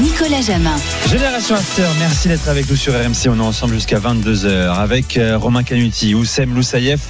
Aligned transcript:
Nicolas 0.00 0.40
Jamin. 0.42 0.76
Génération 1.10 1.56
After, 1.56 1.82
merci 1.98 2.28
d'être 2.28 2.48
avec 2.48 2.70
nous 2.70 2.76
sur 2.76 2.92
RMC. 2.92 3.28
On 3.28 3.38
est 3.38 3.42
ensemble 3.42 3.74
jusqu'à 3.74 3.98
22h 3.98 4.72
avec 4.74 5.16
euh, 5.16 5.36
Romain 5.36 5.62
Canuti, 5.64 6.14
Oussem 6.14 6.54
Loussaïef 6.54 7.00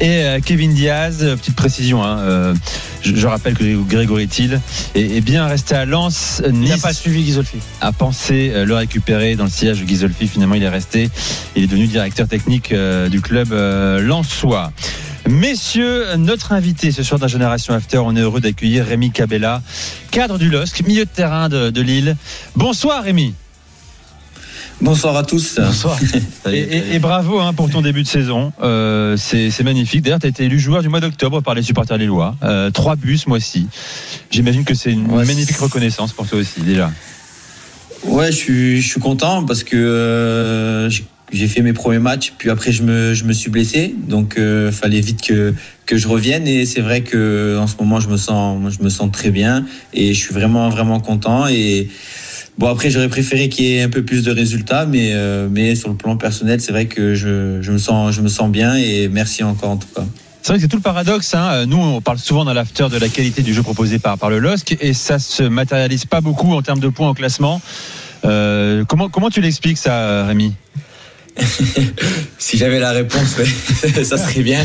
et 0.00 0.24
euh, 0.24 0.40
Kevin 0.44 0.72
Diaz. 0.72 1.18
Petite 1.38 1.56
précision, 1.56 2.02
hein, 2.02 2.18
euh, 2.20 2.54
je, 3.02 3.14
je 3.14 3.26
rappelle 3.26 3.54
que 3.54 3.64
Grégory 3.88 4.28
Thiel 4.28 4.60
est, 4.94 5.16
est 5.16 5.20
bien 5.20 5.46
resté 5.46 5.74
à 5.74 5.84
Lens. 5.84 6.42
Il 6.46 6.52
n'a 6.60 6.74
Nice 6.74 6.82
pas 6.82 6.92
suivi 6.94 7.22
Ghisolfi. 7.22 7.58
a 7.80 7.92
pensé 7.92 8.50
euh, 8.54 8.64
le 8.64 8.74
récupérer 8.74 9.36
dans 9.36 9.44
le 9.44 9.50
sillage 9.50 9.80
de 9.80 9.84
Ghisolfi. 9.84 10.26
Finalement, 10.26 10.54
il 10.54 10.62
est 10.62 10.68
resté. 10.68 11.10
Il 11.54 11.64
est 11.64 11.66
devenu 11.66 11.86
directeur 11.86 12.28
technique 12.28 12.72
euh, 12.72 13.08
du 13.08 13.20
club 13.20 13.52
euh, 13.52 14.00
lensois. 14.00 14.72
Messieurs, 15.32 16.16
notre 16.16 16.52
invité 16.52 16.90
ce 16.90 17.02
soir 17.02 17.20
dans 17.20 17.28
Génération 17.28 17.74
After, 17.74 17.98
on 17.98 18.16
est 18.16 18.20
heureux 18.20 18.40
d'accueillir 18.40 18.86
Rémi 18.86 19.10
Cabella, 19.10 19.60
cadre 20.10 20.38
du 20.38 20.48
LOSC, 20.48 20.86
milieu 20.86 21.04
de 21.04 21.10
terrain 21.10 21.50
de, 21.50 21.68
de 21.68 21.80
Lille. 21.82 22.16
Bonsoir 22.56 23.02
Rémi. 23.04 23.34
Bonsoir 24.80 25.14
à 25.18 25.24
tous. 25.24 25.58
Bonsoir. 25.58 25.98
Et, 26.50 26.56
et- 26.58 26.94
et 26.94 26.98
bravo 26.98 27.40
hein, 27.40 27.52
pour 27.52 27.68
ton 27.68 27.82
début 27.82 28.04
de 28.04 28.08
saison. 28.08 28.54
Euh, 28.62 29.18
c'est 29.18 29.62
magnifique. 29.64 30.00
D'ailleurs, 30.00 30.20
tu 30.20 30.26
as 30.26 30.30
été 30.30 30.44
élu 30.44 30.58
joueur 30.58 30.80
du 30.80 30.88
mois 30.88 31.00
d'octobre 31.00 31.42
par 31.42 31.54
les 31.54 31.62
supporters 31.62 31.98
lillois. 31.98 32.34
Euh, 32.42 32.70
trois 32.70 32.96
buts 32.96 33.18
ce 33.18 33.28
mois-ci. 33.28 33.66
J'imagine 34.30 34.64
que 34.64 34.72
c'est 34.72 34.92
une 34.92 35.10
Ouais, 35.10 35.26
magnifique 35.26 35.58
reconnaissance 35.58 36.12
pour 36.14 36.26
toi 36.26 36.38
aussi 36.38 36.60
déjà. 36.62 36.90
Ouais, 38.04 38.32
je 38.32 38.36
suis, 38.36 38.80
je 38.80 38.88
suis 38.88 39.00
content 39.00 39.44
parce 39.44 39.62
que 39.62 39.76
euh, 39.76 40.88
j'ai- 41.32 41.48
fait 41.48 41.62
mes 41.62 41.72
premiers 41.72 41.98
matchs, 41.98 42.32
puis 42.38 42.50
après 42.50 42.72
je 42.72 42.82
me, 42.82 43.14
je 43.14 43.24
me 43.24 43.32
suis 43.32 43.50
blessé, 43.50 43.94
donc 44.08 44.36
euh, 44.38 44.70
fallait 44.72 45.00
vite 45.00 45.22
que, 45.22 45.54
que 45.86 45.96
je 45.96 46.08
revienne. 46.08 46.46
Et 46.46 46.66
c'est 46.66 46.80
vrai 46.80 47.02
que 47.02 47.56
en 47.58 47.66
ce 47.66 47.74
moment 47.80 48.00
je 48.00 48.08
me 48.08 48.16
sens, 48.16 48.72
je 48.78 48.82
me 48.84 48.88
sens 48.88 49.10
très 49.12 49.30
bien 49.30 49.64
et 49.94 50.14
je 50.14 50.18
suis 50.18 50.34
vraiment 50.34 50.68
vraiment 50.68 51.00
content. 51.00 51.46
Et 51.48 51.88
bon 52.58 52.68
après 52.68 52.90
j'aurais 52.90 53.08
préféré 53.08 53.48
qu'il 53.48 53.64
y 53.66 53.74
ait 53.76 53.82
un 53.82 53.88
peu 53.88 54.04
plus 54.04 54.22
de 54.24 54.30
résultats, 54.30 54.86
mais 54.86 55.12
euh, 55.14 55.48
mais 55.50 55.74
sur 55.74 55.88
le 55.88 55.94
plan 55.96 56.16
personnel 56.16 56.60
c'est 56.60 56.72
vrai 56.72 56.86
que 56.86 57.14
je, 57.14 57.60
je 57.62 57.72
me 57.72 57.78
sens, 57.78 58.14
je 58.14 58.20
me 58.20 58.28
sens 58.28 58.50
bien 58.50 58.76
et 58.76 59.08
merci 59.08 59.42
encore 59.42 59.70
en 59.70 59.76
tout 59.76 59.88
cas. 59.94 60.04
C'est 60.42 60.52
vrai 60.52 60.58
que 60.58 60.62
c'est 60.62 60.68
tout 60.68 60.76
le 60.76 60.82
paradoxe. 60.82 61.34
Hein. 61.34 61.66
Nous, 61.66 61.76
on 61.76 62.00
parle 62.00 62.18
souvent 62.18 62.44
dans 62.44 62.54
l'after 62.54 62.86
de 62.90 62.96
la 62.96 63.08
qualité 63.08 63.42
du 63.42 63.52
jeu 63.52 63.62
proposé 63.62 63.98
par, 63.98 64.16
par 64.16 64.30
le 64.30 64.38
LOSC 64.38 64.78
et 64.80 64.94
ça 64.94 65.18
se 65.18 65.42
matérialise 65.42 66.06
pas 66.06 66.20
beaucoup 66.22 66.54
en 66.54 66.62
termes 66.62 66.78
de 66.78 66.88
points 66.88 67.10
au 67.10 67.12
classement. 67.12 67.60
Euh, 68.24 68.84
comment, 68.86 69.08
comment 69.10 69.28
tu 69.30 69.40
l'expliques 69.42 69.76
ça, 69.78 70.24
Rémi? 70.26 70.54
Si 72.38 72.56
j'avais 72.56 72.78
la 72.78 72.92
réponse, 72.92 73.36
ça 74.04 74.16
serait 74.16 74.42
bien. 74.42 74.64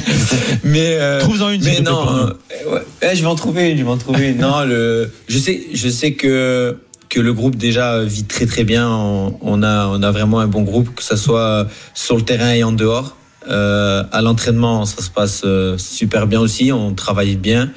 Mais 0.64 0.96
euh, 1.00 1.20
Trouve-en 1.20 1.50
une, 1.50 1.64
Mais 1.64 1.82
non, 1.82 2.08
euh, 2.08 2.34
ouais, 2.68 2.82
ouais, 3.02 3.16
je 3.16 3.22
vais 3.22 3.28
en 3.28 3.36
trouver 3.36 3.72
une. 3.72 3.78
Je 3.78 3.84
vais 3.84 3.90
en 3.90 3.98
trouver 3.98 4.30
une. 4.30 4.38
Non, 4.38 4.64
le, 4.64 5.12
je 5.28 5.38
sais, 5.38 5.64
je 5.74 5.90
sais 5.90 6.14
que 6.14 6.78
que 7.10 7.20
le 7.20 7.34
groupe 7.34 7.56
déjà 7.56 8.04
vit 8.04 8.24
très 8.24 8.46
très 8.46 8.64
bien. 8.64 8.88
On, 8.90 9.38
on 9.42 9.64
a 9.64 9.88
on 9.88 10.02
a 10.02 10.12
vraiment 10.12 10.40
un 10.40 10.48
bon 10.48 10.62
groupe, 10.62 10.96
que 10.96 11.04
ça 11.04 11.18
soit 11.18 11.68
sur 11.94 12.16
le 12.16 12.22
terrain 12.22 12.52
et 12.52 12.64
en 12.64 12.72
dehors. 12.72 13.18
Euh, 13.50 14.04
à 14.12 14.22
l'entraînement, 14.22 14.86
ça 14.86 15.02
se 15.02 15.10
passe 15.10 15.42
euh, 15.44 15.78
super 15.78 16.28
bien 16.28 16.40
aussi. 16.40 16.72
On 16.72 16.94
travaille 16.94 17.36
bien. 17.36 17.72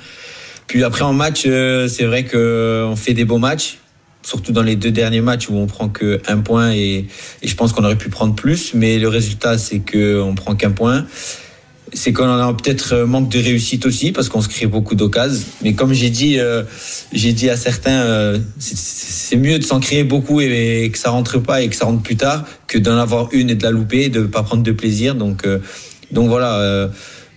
Puis 0.66 0.84
après 0.84 1.02
en 1.02 1.12
match, 1.12 1.42
c'est 1.42 2.04
vrai 2.04 2.24
que 2.24 2.84
on 2.88 2.96
fait 2.96 3.14
des 3.14 3.24
beaux 3.24 3.38
matchs. 3.38 3.78
Surtout 4.26 4.50
dans 4.50 4.64
les 4.64 4.74
deux 4.74 4.90
derniers 4.90 5.20
matchs 5.20 5.48
où 5.48 5.54
on 5.54 5.66
prend 5.66 5.88
que 5.88 6.20
un 6.26 6.38
point 6.38 6.72
et, 6.72 7.06
je 7.44 7.54
pense 7.54 7.72
qu'on 7.72 7.84
aurait 7.84 7.94
pu 7.94 8.08
prendre 8.08 8.34
plus, 8.34 8.74
mais 8.74 8.98
le 8.98 9.06
résultat 9.06 9.56
c'est 9.56 9.78
que 9.78 10.20
on 10.20 10.34
prend 10.34 10.56
qu'un 10.56 10.72
point 10.72 11.06
c'est 11.92 12.12
qu'on 12.12 12.26
a 12.26 12.52
peut-être 12.52 12.92
euh, 12.92 13.06
manque 13.06 13.28
de 13.28 13.38
réussite 13.38 13.86
aussi 13.86 14.10
parce 14.10 14.28
qu'on 14.28 14.40
se 14.40 14.48
crée 14.48 14.66
beaucoup 14.66 14.96
d'occasions. 14.96 15.46
Mais 15.62 15.74
comme 15.74 15.92
j'ai 15.92 16.10
dit, 16.10 16.40
euh, 16.40 16.64
dit 17.12 17.48
à 17.48 17.56
certains, 17.56 18.00
euh, 18.00 18.38
c'est- 18.58 19.36
mieux 19.36 19.60
de 19.60 19.64
s'en 19.64 19.78
créer 19.78 20.02
beaucoup 20.02 20.40
et, 20.40 20.90
que 20.92 20.98
ça 20.98 21.10
rentre 21.10 21.38
pas 21.38 21.62
et 21.62 21.68
que 21.68 21.76
ça 21.76 21.84
rentre 21.84 22.02
plus 22.02 22.16
tard 22.16 22.44
que 22.66 22.78
d'en 22.78 22.96
avoir 22.96 23.28
une 23.30 23.50
et 23.50 23.54
de 23.54 23.62
la 23.62 23.70
louper 23.70 24.06
et 24.06 24.08
de 24.08 24.22
pas 24.22 24.42
prendre 24.42 24.64
de 24.64 24.72
plaisir. 24.72 25.14
Donc, 25.14 25.46
donc 26.10 26.28
voilà. 26.28 26.90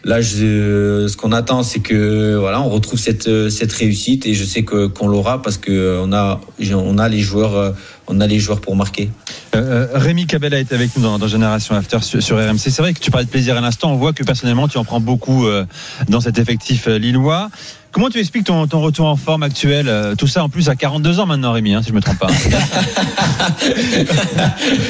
Euh, 0.05 0.09
Là, 0.09 0.21
je, 0.21 1.07
ce 1.07 1.17
qu'on 1.17 1.31
attend, 1.31 1.63
c'est 1.63 1.79
que 1.79 2.35
voilà, 2.35 2.61
on 2.61 2.69
retrouve 2.69 2.99
cette 2.99 3.27
euh, 3.27 3.49
cette 3.49 3.73
réussite 3.73 4.25
et 4.25 4.33
je 4.33 4.43
sais 4.43 4.63
que 4.63 4.87
qu'on 4.87 5.07
l'aura 5.07 5.41
parce 5.41 5.57
que 5.57 5.71
euh, 5.71 6.01
on 6.01 6.13
a 6.13 6.41
on 6.73 6.97
a 6.97 7.09
les 7.09 7.19
joueurs 7.19 7.55
euh, 7.55 7.71
on 8.11 8.19
a 8.19 8.27
les 8.27 8.39
joueurs 8.39 8.59
pour 8.59 8.75
marquer. 8.75 9.09
Euh, 9.55 9.87
Rémi 9.93 10.25
Cabella 10.25 10.59
est 10.59 10.73
avec 10.73 10.95
nous 10.97 11.03
dans, 11.03 11.19
dans 11.19 11.27
Génération 11.27 11.75
After 11.75 11.99
sur, 12.01 12.21
sur 12.21 12.37
RMC. 12.37 12.57
C'est 12.57 12.79
vrai 12.81 12.93
que 12.93 12.99
tu 12.99 13.11
parlais 13.11 13.25
de 13.25 13.29
plaisir 13.31 13.55
à 13.55 13.61
l'instant. 13.61 13.91
On 13.91 13.95
voit 13.97 14.13
que 14.13 14.23
personnellement, 14.23 14.67
tu 14.67 14.77
en 14.79 14.83
prends 14.83 14.99
beaucoup 14.99 15.45
euh, 15.47 15.65
dans 16.09 16.19
cet 16.19 16.39
effectif 16.39 16.87
euh, 16.87 16.97
lillois. 16.97 17.49
Comment 17.91 18.09
tu 18.09 18.19
expliques 18.19 18.45
ton, 18.45 18.67
ton 18.67 18.81
retour 18.81 19.07
en 19.07 19.15
forme 19.15 19.41
actuel 19.43 19.87
euh, 19.89 20.15
Tout 20.15 20.27
ça 20.27 20.43
en 20.43 20.49
plus 20.49 20.69
à 20.69 20.75
42 20.75 21.19
ans 21.19 21.25
maintenant, 21.25 21.51
Rémi, 21.53 21.73
hein, 21.73 21.81
si 21.83 21.89
je 21.89 21.93
me 21.93 22.01
trompe 22.01 22.19
pas. 22.19 22.27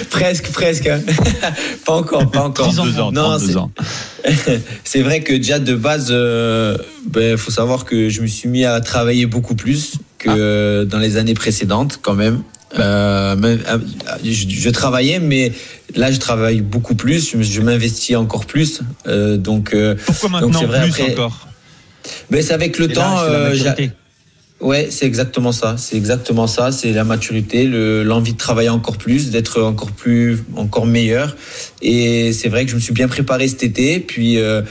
presque, 0.10 0.52
presque. 0.52 0.88
hein. 0.88 1.00
pas 1.86 1.94
encore, 1.96 2.30
pas 2.30 2.44
encore. 2.44 2.74
32 2.74 3.00
ans, 3.00 3.12
Non, 3.12 3.38
32 3.38 3.48
c'est- 3.48 3.56
ans. 3.58 3.72
c'est 4.84 5.02
vrai 5.02 5.22
que 5.22 5.34
déjà 5.34 5.60
de 5.60 5.76
base, 5.76 6.08
euh, 6.12 6.78
ben, 7.08 7.38
faut 7.38 7.52
savoir 7.52 7.86
que 7.86 8.10
je 8.10 8.22
me 8.22 8.28
suis 8.28 8.50
mis 8.50 8.66
à 8.66 8.80
travailler 8.82 9.26
beaucoup 9.26 9.56
plus 9.56 9.94
que 10.18 10.30
Ah. 10.30 10.36
euh, 10.38 10.86
dans 10.86 11.00
les 11.00 11.18
années 11.18 11.34
précédentes, 11.34 12.00
quand 12.02 12.16
même. 12.16 12.42
Euh, 12.78 13.36
euh, 13.44 13.78
je, 14.24 14.48
je 14.48 14.70
travaillais, 14.70 15.20
mais 15.20 15.52
là, 15.96 16.12
je 16.12 16.20
travaille 16.20 16.62
beaucoup 16.62 16.96
plus. 16.96 17.32
Je, 17.32 17.42
je 17.42 17.62
m'investis 17.62 18.16
encore 18.16 18.46
plus. 18.46 18.82
Euh, 19.08 19.38
donc, 19.38 19.74
euh, 19.74 19.96
Pourquoi 20.06 20.30
Donc, 20.30 20.42
maintenant 20.42 20.60
c'est 20.60 20.66
vrai, 20.66 20.82
plus 20.84 20.92
après- 20.92 21.12
encore? 21.14 21.48
ben, 22.30 22.42
c'est 22.44 22.54
avec 22.54 22.78
le 22.78 22.88
C'est 22.88 22.94
temps. 22.94 23.16
là, 23.16 23.24
euh, 23.24 23.88
Ouais, 24.62 24.90
c'est 24.92 25.06
exactement 25.06 25.54
ça. 25.54 25.76
C'est 25.78 25.96
exactement 25.96 26.46
ça. 26.46 26.74
C'est 26.74 26.92
la 26.92 27.06
maturité, 27.06 27.64
le- 27.64 28.04
l'envie 28.04 28.34
de 28.34 28.38
travailler 28.38 28.68
encore 28.68 28.98
plus, 28.98 29.30
d'être 29.32 29.62
encore 29.62 29.92
plus, 29.92 30.44
encore 30.58 30.86
meilleur. 30.86 31.38
Et 31.82 32.34
c'est 32.34 32.50
vrai 32.50 32.66
que 32.66 32.72
je 32.72 32.76
me 32.76 32.82
suis 32.82 32.92
bien 32.94 33.08
préparé 33.08 33.48
cet 33.48 33.64
été. 33.64 34.02
Puis, 34.02 34.38
euh, 34.38 34.62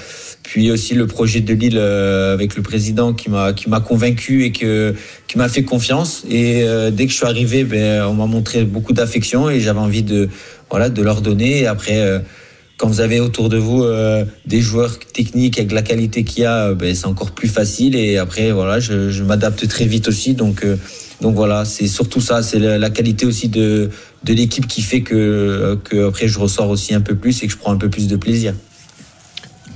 puis 0.48 0.70
aussi 0.70 0.94
le 0.94 1.06
projet 1.06 1.40
de 1.42 1.52
Lille 1.52 1.76
euh, 1.78 2.32
avec 2.32 2.56
le 2.56 2.62
président 2.62 3.12
qui 3.12 3.28
m'a 3.28 3.52
qui 3.52 3.68
m'a 3.68 3.80
convaincu 3.80 4.44
et 4.46 4.52
que 4.58 4.94
qui 5.28 5.36
m'a 5.36 5.48
fait 5.48 5.62
confiance. 5.62 6.24
Et 6.30 6.62
euh, 6.62 6.90
dès 6.90 7.04
que 7.06 7.12
je 7.12 7.18
suis 7.20 7.26
arrivé, 7.26 7.64
ben 7.64 8.04
on 8.10 8.14
m'a 8.14 8.26
montré 8.26 8.64
beaucoup 8.64 8.94
d'affection 8.94 9.50
et 9.50 9.60
j'avais 9.60 9.84
envie 9.88 10.02
de 10.02 10.30
voilà 10.70 10.88
de 10.88 11.02
leur 11.02 11.20
donner. 11.20 11.52
Et 11.60 11.66
après. 11.66 11.98
euh, 11.98 12.20
quand 12.80 12.86
vous 12.86 13.00
avez 13.00 13.18
autour 13.18 13.48
de 13.48 13.56
vous 13.56 13.82
euh, 13.82 14.24
des 14.46 14.60
joueurs 14.60 15.00
techniques 15.00 15.58
avec 15.58 15.72
la 15.72 15.82
qualité 15.82 16.22
qu'il 16.22 16.44
y 16.44 16.46
a, 16.46 16.74
ben, 16.74 16.94
c'est 16.94 17.06
encore 17.06 17.32
plus 17.32 17.48
facile. 17.48 17.96
Et 17.96 18.18
après, 18.18 18.52
voilà, 18.52 18.78
je, 18.78 19.10
je 19.10 19.24
m'adapte 19.24 19.66
très 19.66 19.84
vite 19.84 20.06
aussi. 20.06 20.34
Donc, 20.34 20.62
euh, 20.64 20.76
donc 21.20 21.34
voilà, 21.34 21.64
c'est 21.64 21.88
surtout 21.88 22.20
ça. 22.20 22.40
C'est 22.40 22.60
la, 22.60 22.78
la 22.78 22.90
qualité 22.90 23.26
aussi 23.26 23.48
de, 23.48 23.90
de 24.22 24.32
l'équipe 24.32 24.68
qui 24.68 24.82
fait 24.82 25.02
que, 25.02 25.76
que 25.82 26.06
après 26.06 26.28
je 26.28 26.38
ressors 26.38 26.70
aussi 26.70 26.94
un 26.94 27.00
peu 27.00 27.16
plus 27.16 27.42
et 27.42 27.48
que 27.48 27.52
je 27.52 27.58
prends 27.58 27.72
un 27.72 27.78
peu 27.78 27.90
plus 27.90 28.06
de 28.06 28.14
plaisir. 28.16 28.54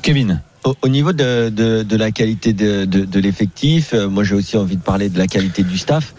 Kevin 0.03 0.41
Au, 0.65 0.75
au 0.83 0.89
niveau 0.89 1.13
de, 1.13 1.49
de, 1.49 1.83
de 1.83 1.97
la 1.97 2.11
qualité 2.13 2.53
de, 2.53 2.85
de, 2.85 3.21
l'effectif, 3.21 3.95
euh, 3.95 4.09
moi 4.09 4.23
j'ai 4.23 4.35
aussi 4.35 4.57
envie 4.57 4.77
de 4.77 4.83
parler 4.83 5.09
de 5.09 5.19
la 5.19 5.27
qualité 5.27 5.63
du 5.63 5.77
staff. 5.77 6.15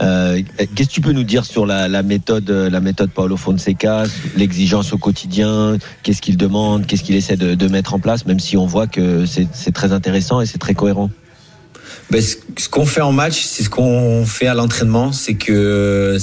Euh, 0.00 0.40
Qu'est-ce 0.76 0.88
que 0.88 0.94
tu 0.94 1.00
peux 1.00 1.10
nous 1.10 1.24
dire 1.24 1.44
sur 1.44 1.66
la, 1.66 1.88
la 1.88 2.04
méthode, 2.04 2.48
euh, 2.50 2.70
la 2.70 2.80
méthode 2.80 3.10
Paulo 3.10 3.36
Fonseca, 3.36 4.04
l'exigence 4.36 4.92
au 4.92 4.98
quotidien 4.98 5.76
Qu'est-ce 6.04 6.22
qu'il 6.22 6.36
demande 6.36 6.86
Qu'est-ce 6.86 7.02
qu'il 7.02 7.16
essaie 7.16 7.36
de, 7.36 7.54
de 7.56 7.68
mettre 7.68 7.94
en 7.94 7.98
place 7.98 8.24
Même 8.24 8.38
si 8.38 8.56
on 8.56 8.66
voit 8.66 8.86
que 8.86 9.26
c'est 9.26 9.72
très 9.72 9.92
intéressant 9.92 10.40
et 10.40 10.46
c'est 10.46 10.58
très 10.58 10.74
cohérent? 10.74 11.10
Ben, 12.10 12.22
ce 12.22 12.68
qu'on 12.68 12.86
fait 12.86 13.00
en 13.00 13.12
match, 13.12 13.42
c'est 13.42 13.62
ce 13.64 13.70
qu'on 13.70 14.24
fait 14.24 14.46
à 14.46 14.54
l'entraînement. 14.54 15.12
C'est 15.12 15.34
que 15.34 16.16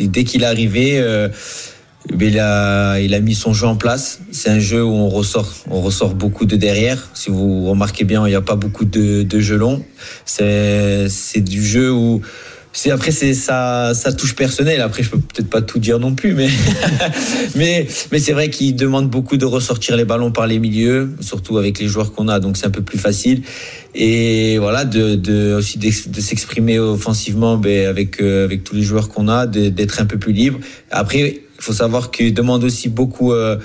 dès 0.00 0.24
qu'il 0.24 0.42
est 0.42 0.46
arrivé, 0.46 0.98
euh, 0.98 1.28
il, 2.10 2.38
a, 2.38 3.00
il 3.00 3.14
a 3.14 3.20
mis 3.20 3.34
son 3.34 3.52
jeu 3.52 3.66
en 3.66 3.76
place. 3.76 4.20
C'est 4.30 4.50
un 4.50 4.60
jeu 4.60 4.84
où 4.84 4.90
on 4.90 5.08
ressort, 5.08 5.52
on 5.70 5.80
ressort 5.80 6.14
beaucoup 6.14 6.46
de 6.46 6.56
derrière. 6.56 7.10
Si 7.14 7.30
vous 7.30 7.68
remarquez 7.68 8.04
bien, 8.04 8.26
il 8.26 8.30
n'y 8.30 8.36
a 8.36 8.42
pas 8.42 8.56
beaucoup 8.56 8.84
de, 8.84 9.22
de 9.22 9.40
jeux 9.40 9.56
longs. 9.56 9.84
C'est 10.24 11.08
c'est 11.08 11.40
du 11.40 11.64
jeu 11.64 11.92
où 11.92 12.20
c'est 12.74 12.90
après 12.90 13.12
c'est 13.12 13.34
ça 13.34 13.94
ça 13.94 14.12
touche 14.12 14.34
personnel 14.34 14.80
après 14.80 15.04
je 15.04 15.10
peux 15.10 15.18
peut-être 15.18 15.48
pas 15.48 15.62
tout 15.62 15.78
dire 15.78 16.00
non 16.00 16.16
plus 16.16 16.34
mais 16.34 16.48
mais 17.54 17.86
mais 18.10 18.18
c'est 18.18 18.32
vrai 18.32 18.50
qu'il 18.50 18.74
demande 18.74 19.08
beaucoup 19.08 19.36
de 19.36 19.44
ressortir 19.44 19.96
les 19.96 20.04
ballons 20.04 20.32
par 20.32 20.48
les 20.48 20.58
milieux 20.58 21.10
surtout 21.20 21.56
avec 21.56 21.78
les 21.78 21.86
joueurs 21.86 22.12
qu'on 22.12 22.26
a 22.26 22.40
donc 22.40 22.56
c'est 22.56 22.66
un 22.66 22.70
peu 22.70 22.82
plus 22.82 22.98
facile 22.98 23.42
et 23.94 24.58
voilà 24.58 24.84
de, 24.84 25.14
de 25.14 25.54
aussi 25.54 25.78
de 25.78 26.20
s'exprimer 26.20 26.80
offensivement 26.80 27.56
ben, 27.56 27.86
avec 27.86 28.20
euh, 28.20 28.44
avec 28.44 28.64
tous 28.64 28.74
les 28.74 28.82
joueurs 28.82 29.08
qu'on 29.08 29.28
a 29.28 29.46
d'être 29.46 30.00
un 30.00 30.06
peu 30.06 30.18
plus 30.18 30.32
libre 30.32 30.58
après 30.90 31.43
faut 31.64 31.72
savoir 31.72 32.10
qu'il 32.10 32.32
demande 32.34 32.64
aussi 32.64 32.88
beaucoup 32.88 33.32
euh, 33.32 33.58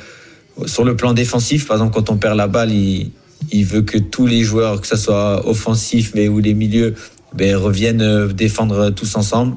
sur 0.66 0.84
le 0.84 0.96
plan 0.96 1.14
défensif 1.14 1.68
par 1.68 1.78
exemple 1.78 1.94
quand 1.94 2.10
on 2.10 2.18
perd 2.18 2.36
la 2.38 2.48
balle 2.48 2.72
il 2.72 3.12
il 3.52 3.66
veut 3.66 3.82
que 3.82 3.98
tous 3.98 4.28
les 4.28 4.44
joueurs, 4.44 4.82
que 4.82 4.88
ce 4.88 4.98
soit 4.98 5.48
offensif 5.48 6.12
mais 6.16 6.28
ou 6.28 6.40
les 6.40 6.54
milieux, 6.54 6.96
ben, 7.34 7.56
reviennent 7.56 8.02
euh, 8.02 8.28
défendre 8.28 8.90
tous 8.90 9.16
ensemble. 9.16 9.56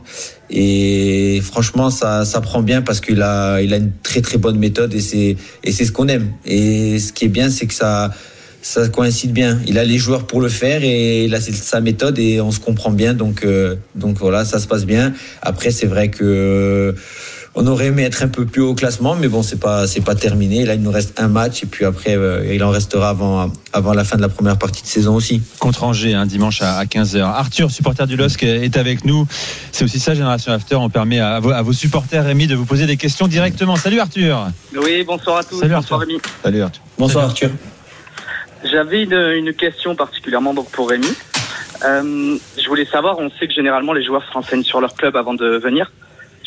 Et 0.50 1.40
franchement, 1.42 1.90
ça, 1.90 2.24
ça 2.24 2.40
prend 2.40 2.62
bien 2.62 2.82
parce 2.82 3.00
qu'il 3.00 3.22
a, 3.22 3.62
il 3.62 3.72
a 3.72 3.78
une 3.78 3.92
très 4.02 4.20
très 4.20 4.36
bonne 4.36 4.58
méthode 4.58 4.92
et 4.94 5.00
c'est, 5.00 5.36
et 5.64 5.72
c'est 5.72 5.86
ce 5.86 5.92
qu'on 5.92 6.08
aime. 6.08 6.32
Et 6.44 6.98
ce 6.98 7.12
qui 7.12 7.24
est 7.24 7.28
bien, 7.28 7.48
c'est 7.48 7.66
que 7.66 7.72
ça, 7.72 8.10
ça 8.60 8.88
coïncide 8.88 9.32
bien. 9.32 9.58
Il 9.66 9.78
a 9.78 9.84
les 9.84 9.96
joueurs 9.96 10.26
pour 10.26 10.42
le 10.42 10.50
faire 10.50 10.84
et 10.84 11.28
là 11.28 11.40
c'est 11.40 11.54
sa 11.54 11.80
méthode 11.80 12.18
et 12.18 12.42
on 12.42 12.50
se 12.50 12.60
comprend 12.60 12.90
bien. 12.90 13.14
Donc, 13.14 13.44
euh, 13.44 13.76
donc 13.94 14.18
voilà, 14.18 14.44
ça 14.44 14.58
se 14.58 14.66
passe 14.66 14.84
bien. 14.84 15.14
Après, 15.40 15.70
c'est 15.70 15.86
vrai 15.86 16.10
que 16.10 16.94
on 17.54 17.66
aurait 17.66 17.86
aimé 17.86 18.04
être 18.04 18.22
un 18.22 18.28
peu 18.28 18.46
plus 18.46 18.62
haut 18.62 18.70
au 18.70 18.74
classement, 18.74 19.14
mais 19.14 19.28
bon, 19.28 19.42
c'est 19.42 19.60
pas 19.60 19.86
c'est 19.86 20.00
pas 20.00 20.14
terminé. 20.14 20.64
Là, 20.64 20.74
il 20.74 20.82
nous 20.82 20.90
reste 20.90 21.20
un 21.20 21.28
match 21.28 21.62
et 21.62 21.66
puis 21.66 21.84
après, 21.84 22.16
euh, 22.16 22.54
il 22.54 22.64
en 22.64 22.70
restera 22.70 23.10
avant 23.10 23.52
avant 23.72 23.92
la 23.92 24.04
fin 24.04 24.16
de 24.16 24.22
la 24.22 24.30
première 24.30 24.58
partie 24.58 24.82
de 24.82 24.86
saison 24.86 25.14
aussi. 25.14 25.42
Contre 25.58 25.84
Angers, 25.84 26.14
un 26.14 26.22
hein, 26.22 26.26
dimanche 26.26 26.62
à, 26.62 26.82
15h. 26.84 27.20
Arthur, 27.20 27.70
supporter 27.70 28.06
du 28.06 28.16
LOSC, 28.16 28.42
est 28.44 28.76
avec 28.76 29.04
nous. 29.04 29.26
C'est 29.70 29.84
aussi 29.84 30.00
ça, 30.00 30.14
Génération 30.14 30.52
After. 30.52 30.76
On 30.76 30.88
permet 30.88 31.20
à, 31.20 31.40
vos, 31.40 31.72
supporters, 31.72 32.24
Rémi, 32.24 32.46
de 32.46 32.54
vous 32.54 32.64
poser 32.64 32.86
des 32.86 32.96
questions 32.96 33.28
directement. 33.28 33.76
Salut 33.76 34.00
Arthur. 34.00 34.48
Oui, 34.74 35.04
bonsoir 35.04 35.38
à 35.38 35.44
tous. 35.44 35.60
Salut 35.60 35.74
bonsoir 35.74 36.00
Rémi. 36.00 36.18
Salut 36.42 36.62
Arthur. 36.62 36.82
Bonsoir 36.98 37.24
Arthur. 37.24 37.50
J'avais 38.64 39.02
une, 39.02 39.52
question 39.52 39.94
particulièrement 39.94 40.54
donc 40.54 40.70
pour 40.70 40.88
Rémi. 40.88 41.08
Euh, 41.84 42.36
je 42.56 42.68
voulais 42.68 42.86
savoir, 42.86 43.18
on 43.18 43.28
sait 43.30 43.48
que 43.48 43.52
généralement 43.52 43.92
les 43.92 44.04
joueurs 44.04 44.24
se 44.24 44.32
renseignent 44.32 44.62
sur 44.62 44.80
leur 44.80 44.94
club 44.94 45.16
avant 45.16 45.34
de 45.34 45.58
venir. 45.58 45.90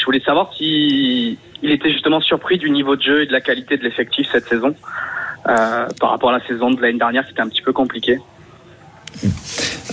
Je 0.06 0.12
voulais 0.12 0.24
savoir 0.24 0.54
si 0.56 1.40
il 1.64 1.72
était 1.72 1.92
justement 1.92 2.22
surpris 2.22 2.60
du 2.60 2.70
niveau 2.70 2.96
de 2.96 3.02
jeu 3.02 3.24
et 3.24 3.26
de 3.26 3.32
la 3.32 3.42
qualité 3.42 3.76
de 3.76 3.84
l'effectif 3.84 4.28
cette 4.32 4.48
saison. 4.48 4.76
Euh, 5.50 5.88
par 6.00 6.12
rapport 6.12 6.30
à 6.30 6.38
la 6.38 6.46
saison 6.46 6.70
de 6.70 6.80
l'année 6.80 7.00
dernière, 7.00 7.26
c'était 7.28 7.42
un 7.42 7.50
petit 7.50 7.64
peu 7.64 7.74
compliqué. 7.74 8.20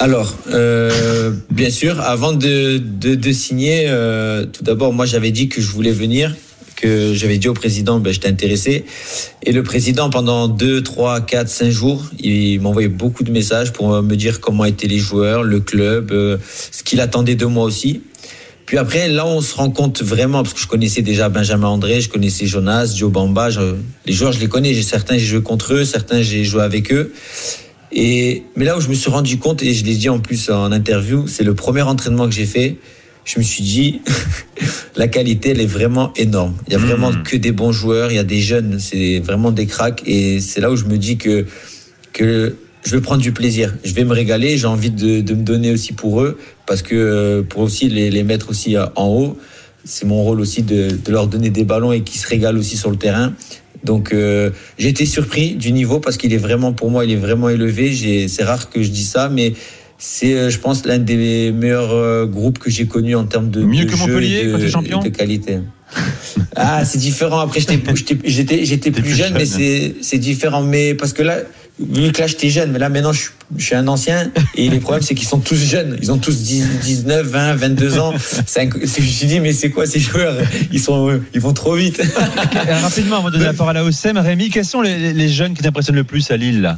Alors, 0.00 0.34
euh, 0.52 1.30
bien 1.48 1.70
sûr, 1.70 1.98
avant 2.02 2.34
de, 2.34 2.78
signer, 3.32 3.86
euh, 3.88 4.44
tout 4.44 4.62
d'abord, 4.62 4.92
moi 4.92 5.06
j'avais 5.06 5.30
dit 5.30 5.48
que 5.48 5.62
je 5.62 5.70
voulais 5.70 5.92
venir, 5.92 6.36
que 6.76 7.14
j'avais 7.14 7.38
dit 7.38 7.48
au 7.48 7.54
président, 7.54 7.98
ben, 7.98 8.12
j'étais 8.12 8.28
intéressé. 8.28 8.84
Et 9.42 9.52
le 9.52 9.62
président, 9.62 10.10
pendant 10.10 10.46
2, 10.46 10.82
3, 10.82 11.22
4, 11.22 11.48
5 11.48 11.70
jours, 11.70 12.04
il 12.20 12.60
m'envoyait 12.60 12.88
beaucoup 12.88 13.24
de 13.24 13.30
messages 13.30 13.72
pour 13.72 14.02
me 14.02 14.14
dire 14.14 14.42
comment 14.42 14.66
étaient 14.66 14.88
les 14.88 14.98
joueurs, 14.98 15.42
le 15.42 15.60
club, 15.60 16.12
ce 16.42 16.82
qu'il 16.82 17.00
attendait 17.00 17.34
de 17.34 17.46
moi 17.46 17.64
aussi. 17.64 18.02
Puis 18.66 18.78
après, 18.78 19.08
là, 19.08 19.26
on 19.26 19.40
se 19.40 19.54
rend 19.54 19.70
compte 19.70 20.02
vraiment, 20.02 20.42
parce 20.42 20.54
que 20.54 20.60
je 20.60 20.66
connaissais 20.66 21.02
déjà 21.02 21.28
Benjamin 21.28 21.68
André, 21.68 22.00
je 22.00 22.08
connaissais 22.08 22.46
Jonas, 22.46 22.94
Joe 22.96 23.10
Bamba, 23.10 23.48
les 24.06 24.12
joueurs, 24.12 24.32
je 24.32 24.40
les 24.40 24.48
connais. 24.48 24.74
Certains, 24.82 25.18
j'ai 25.18 25.26
joué 25.26 25.42
contre 25.42 25.74
eux, 25.74 25.84
certains, 25.84 26.22
j'ai 26.22 26.44
joué 26.44 26.62
avec 26.62 26.92
eux. 26.92 27.12
Et, 27.92 28.44
mais 28.56 28.64
là 28.64 28.76
où 28.78 28.80
je 28.80 28.88
me 28.88 28.94
suis 28.94 29.10
rendu 29.10 29.38
compte, 29.38 29.62
et 29.62 29.74
je 29.74 29.84
l'ai 29.84 29.94
dit 29.94 30.08
en 30.08 30.18
plus 30.18 30.48
en 30.48 30.72
interview, 30.72 31.26
c'est 31.26 31.44
le 31.44 31.54
premier 31.54 31.82
entraînement 31.82 32.26
que 32.26 32.34
j'ai 32.34 32.46
fait. 32.46 32.76
Je 33.24 33.38
me 33.38 33.44
suis 33.44 33.62
dit, 33.62 34.00
la 34.96 35.06
qualité, 35.08 35.50
elle 35.50 35.60
est 35.60 35.66
vraiment 35.66 36.12
énorme. 36.16 36.54
Il 36.66 36.72
y 36.72 36.76
a 36.76 36.78
mmh. 36.78 36.82
vraiment 36.82 37.12
que 37.12 37.36
des 37.36 37.52
bons 37.52 37.72
joueurs, 37.72 38.10
il 38.10 38.16
y 38.16 38.18
a 38.18 38.24
des 38.24 38.40
jeunes, 38.40 38.78
c'est 38.78 39.20
vraiment 39.20 39.50
des 39.50 39.66
cracks. 39.66 40.02
Et 40.06 40.40
c'est 40.40 40.60
là 40.60 40.70
où 40.70 40.76
je 40.76 40.86
me 40.86 40.96
dis 40.96 41.18
que, 41.18 41.46
que 42.12 42.56
je 42.84 42.96
vais 42.96 43.00
prendre 43.00 43.22
du 43.22 43.32
plaisir. 43.32 43.74
Je 43.84 43.94
vais 43.94 44.04
me 44.04 44.12
régaler. 44.12 44.56
J'ai 44.56 44.66
envie 44.66 44.90
de, 44.90 45.20
de, 45.20 45.34
me 45.34 45.42
donner 45.42 45.70
aussi 45.70 45.92
pour 45.92 46.22
eux, 46.22 46.38
parce 46.66 46.82
que 46.82 46.94
euh, 46.94 47.42
pour 47.42 47.62
aussi 47.62 47.88
les, 47.88 48.10
les 48.10 48.22
mettre 48.22 48.50
aussi 48.50 48.76
euh, 48.76 48.86
en 48.96 49.08
haut, 49.08 49.38
c'est 49.84 50.06
mon 50.06 50.22
rôle 50.22 50.40
aussi 50.40 50.62
de, 50.62 50.90
de, 51.04 51.12
leur 51.12 51.26
donner 51.26 51.50
des 51.50 51.64
ballons 51.64 51.92
et 51.92 52.02
qu'ils 52.02 52.20
se 52.20 52.26
régalent 52.26 52.58
aussi 52.58 52.76
sur 52.76 52.90
le 52.90 52.96
terrain. 52.96 53.32
Donc 53.84 54.12
euh, 54.12 54.50
j'ai 54.78 54.88
été 54.88 55.06
surpris 55.06 55.54
du 55.54 55.72
niveau 55.72 55.98
parce 55.98 56.16
qu'il 56.16 56.32
est 56.32 56.38
vraiment 56.38 56.72
pour 56.72 56.90
moi 56.90 57.04
il 57.04 57.10
est 57.10 57.16
vraiment 57.16 57.48
élevé. 57.48 58.28
C'est 58.28 58.44
rare 58.44 58.70
que 58.70 58.82
je 58.82 58.90
dis 58.90 59.04
ça, 59.04 59.28
mais 59.28 59.54
c'est 59.98 60.34
euh, 60.34 60.50
je 60.50 60.58
pense 60.58 60.86
l'un 60.86 60.98
des 60.98 61.50
meilleurs 61.50 62.26
groupes 62.28 62.58
que 62.58 62.70
j'ai 62.70 62.86
connus 62.86 63.16
en 63.16 63.24
termes 63.24 63.50
de, 63.50 63.62
Mieux 63.62 63.84
de 63.84 63.90
que 63.90 63.96
Montpellier, 63.96 64.46
de, 64.46 64.68
champion 64.68 65.00
de 65.00 65.08
qualité. 65.08 65.58
ah 66.54 66.84
c'est 66.84 66.98
différent. 66.98 67.40
Après 67.40 67.58
j'étais 67.58 67.78
plus 67.78 69.10
jeune, 69.10 69.16
jeune, 69.16 69.34
mais 69.34 69.46
c'est 69.46 70.18
différent. 70.18 70.62
Mais 70.62 70.94
parce 70.94 71.12
que 71.12 71.22
là 71.22 71.38
vu 71.78 72.12
que 72.12 72.20
là 72.20 72.26
j'étais 72.26 72.50
jeune, 72.50 72.70
mais 72.70 72.78
là 72.78 72.88
maintenant 72.88 73.12
je, 73.12 73.30
suis 73.58 73.74
un 73.74 73.88
ancien 73.88 74.30
et 74.54 74.68
les 74.68 74.78
problèmes 74.78 75.02
c'est 75.02 75.14
qu'ils 75.14 75.28
sont 75.28 75.40
tous 75.40 75.56
jeunes, 75.56 75.98
ils 76.00 76.12
ont 76.12 76.18
tous 76.18 76.42
19, 76.42 77.26
20, 77.26 77.54
22 77.54 77.98
ans. 77.98 78.12
je 78.12 78.80
me 78.80 78.86
suis 78.86 79.26
dit 79.26 79.40
mais 79.40 79.52
c'est 79.52 79.70
quoi 79.70 79.86
ces 79.86 80.00
joueurs? 80.00 80.36
Ils 80.72 80.80
sont 80.80 81.20
ils 81.34 81.40
vont 81.40 81.52
trop 81.52 81.74
vite. 81.74 82.02
Rapidement 82.82 83.16
avant 83.16 83.28
de 83.28 83.32
donner 83.32 83.46
la 83.46 83.52
parole 83.52 83.76
à 83.76 83.84
Ossem, 83.84 84.16
Rémi, 84.18 84.50
quels 84.50 84.64
sont 84.64 84.80
les, 84.80 85.28
jeunes 85.28 85.54
qui 85.54 85.62
t'impressionnent 85.62 85.96
le 85.96 86.04
plus 86.04 86.30
à 86.30 86.36
Lille 86.36 86.76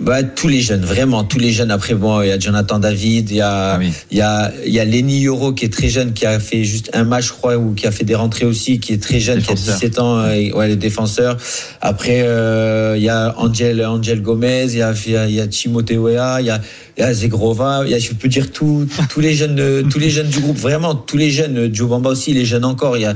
bah, 0.00 0.22
tous 0.22 0.48
les 0.48 0.60
jeunes, 0.60 0.84
vraiment, 0.84 1.24
tous 1.24 1.38
les 1.38 1.52
jeunes. 1.52 1.70
Après, 1.70 1.94
bon, 1.94 2.20
il 2.22 2.28
y 2.28 2.30
a 2.32 2.38
Jonathan 2.38 2.78
David, 2.78 3.30
il 3.30 3.36
y 3.36 3.40
a, 3.40 3.74
ah 3.74 3.80
il 4.10 4.18
y 4.18 4.20
a, 4.20 4.52
il 4.66 4.72
y 4.72 4.80
a 4.80 4.84
Lenny 4.84 5.20
Yoro 5.20 5.52
qui 5.52 5.64
est 5.64 5.72
très 5.72 5.88
jeune, 5.88 6.12
qui 6.12 6.26
a 6.26 6.38
fait 6.38 6.64
juste 6.64 6.90
un 6.92 7.04
match, 7.04 7.28
je 7.28 7.32
crois, 7.32 7.56
ou 7.56 7.72
qui 7.72 7.86
a 7.86 7.90
fait 7.90 8.04
des 8.04 8.14
rentrées 8.14 8.44
aussi, 8.44 8.78
qui 8.78 8.92
est 8.92 9.02
très 9.02 9.20
jeune, 9.20 9.40
qui 9.40 9.50
a 9.50 9.54
17 9.54 9.98
ans, 9.98 10.18
euh, 10.18 10.50
ouais, 10.52 10.68
le 10.68 10.76
défenseur. 10.76 11.36
Après, 11.80 12.22
euh, 12.22 12.94
il 12.96 13.02
y 13.04 13.08
a 13.08 13.34
Angel, 13.38 13.84
Angel 13.84 14.20
Gomez, 14.20 14.66
il 14.70 14.78
y 14.78 14.82
a, 14.82 14.94
il 15.06 15.34
y 15.34 15.40
a, 15.40 15.46
Timothée 15.46 15.98
Wea, 15.98 16.40
il 16.40 16.46
y 16.46 16.50
a, 16.50 16.60
il 16.96 17.00
y 17.00 17.02
a 17.02 17.14
Zegrova, 17.14 17.82
il 17.84 17.90
y 17.90 17.94
a, 17.94 17.98
je 17.98 18.12
peux 18.12 18.28
dire 18.28 18.52
tous 18.52 18.86
les 19.18 19.34
jeunes, 19.34 19.58
euh, 19.58 19.82
tous 19.82 19.98
les 19.98 20.10
jeunes 20.10 20.28
du 20.28 20.40
groupe, 20.40 20.58
vraiment, 20.58 20.94
tous 20.94 21.16
les 21.16 21.30
jeunes, 21.30 21.74
Joe 21.74 21.88
Bamba 21.88 22.10
aussi, 22.10 22.34
les 22.34 22.44
jeunes 22.44 22.64
encore, 22.64 22.96
il 22.96 23.02
y 23.02 23.06
a, 23.06 23.14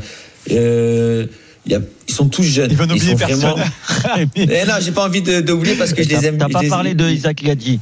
euh, 0.53 1.26
il 1.67 1.73
y 1.73 1.75
a, 1.75 1.81
ils 2.09 2.15
sont 2.15 2.29
tous 2.29 2.43
jeunes. 2.43 2.71
Ils 2.71 2.77
vont 2.77 2.85
oublier 2.85 3.15
vraiment... 3.15 3.57
eh 4.37 4.65
non, 4.67 4.75
j'ai 4.81 4.93
pas 4.93 5.07
envie 5.07 5.23
d'oublier 5.23 5.75
parce 5.75 5.93
que 5.93 6.03
je 6.03 6.09
les 6.09 6.27
aime. 6.27 6.39
T'as 6.39 6.49
pas 6.49 6.62
parlé 6.69 6.95
de 6.95 7.09
Isaac 7.09 7.43
Gadji 7.43 7.81